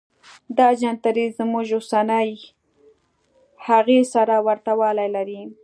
دا 0.57 0.67
جنتري 0.81 1.25
زموږ 1.37 1.65
اوسنۍ 1.77 2.29
هغې 3.67 3.99
سره 4.13 4.35
ورته 4.47 4.71
والی 4.79 5.07
لري. 5.15 5.41